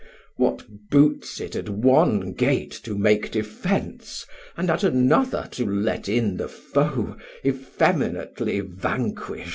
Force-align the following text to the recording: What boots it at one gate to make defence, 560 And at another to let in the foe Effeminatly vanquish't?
What 0.37 0.63
boots 0.89 1.39
it 1.39 1.55
at 1.55 1.69
one 1.69 2.33
gate 2.33 2.71
to 2.85 2.97
make 2.97 3.29
defence, 3.29 4.25
560 4.55 4.55
And 4.57 4.69
at 4.71 4.83
another 4.83 5.47
to 5.51 5.69
let 5.69 6.09
in 6.09 6.37
the 6.37 6.47
foe 6.47 7.17
Effeminatly 7.45 8.61
vanquish't? 8.61 9.49